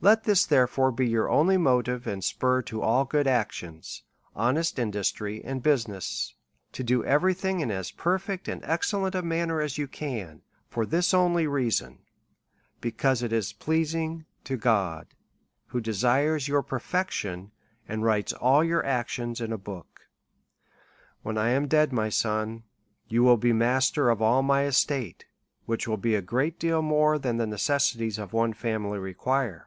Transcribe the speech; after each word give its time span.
Let 0.00 0.22
this, 0.22 0.46
therefore, 0.46 0.92
be 0.92 1.08
your 1.08 1.28
only 1.28 1.56
motive 1.56 2.06
and 2.06 2.22
spur 2.22 2.62
to 2.62 2.80
all 2.82 3.04
good 3.04 3.26
actions, 3.26 4.04
honest 4.32 4.78
industry, 4.78 5.42
and 5.44 5.60
business, 5.60 6.36
to 6.70 6.84
do 6.84 7.04
every 7.04 7.34
thing 7.34 7.58
in 7.58 7.72
as 7.72 7.90
perfect 7.90 8.46
and 8.46 8.62
excellent 8.62 9.16
a 9.16 9.22
manner 9.22 9.60
as 9.60 9.76
you 9.76 9.88
can, 9.88 10.42
for 10.68 10.86
this 10.86 11.12
only 11.12 11.48
reason; 11.48 11.98
because 12.80 13.24
it 13.24 13.32
is 13.32 13.52
pleasing* 13.52 14.24
to 14.44 14.56
God, 14.56 15.08
who 15.66 15.80
desires 15.80 16.46
your 16.46 16.62
perfection, 16.62 17.50
and 17.88 18.04
writes 18.04 18.32
all 18.32 18.62
your 18.62 18.86
actions 18.86 19.40
in 19.40 19.52
a 19.52 19.58
book. 19.58 20.02
"^Vhen 21.24 21.34
1 21.34 21.38
am 21.38 21.66
dead, 21.66 21.92
my 21.92 22.08
son, 22.08 22.62
you 23.08 23.24
will 23.24 23.36
be 23.36 23.52
master 23.52 24.10
of 24.10 24.20
ail 24.22 24.42
my 24.44 24.62
estate, 24.64 25.24
which 25.66 25.88
will 25.88 25.96
be 25.96 26.14
a 26.14 26.22
g 26.22 26.36
reat 26.36 26.56
deal 26.60 26.82
more 26.82 27.18
than 27.18 27.38
the 27.38 27.48
necessities 27.48 28.16
of 28.16 28.32
one 28.32 28.52
family 28.52 29.00
re 29.00 29.12
quire. 29.12 29.64